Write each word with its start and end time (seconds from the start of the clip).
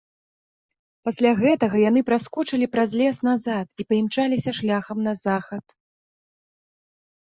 Пасля 1.09 1.33
гэтага 1.41 1.75
яны 1.89 2.01
праскочылі 2.09 2.67
праз 2.75 2.89
лес 3.01 3.17
назад 3.29 3.67
і 3.83 3.87
паімчаліся 3.93 4.51
шляхам 4.61 4.97
на 5.09 5.13
захад. 5.25 5.65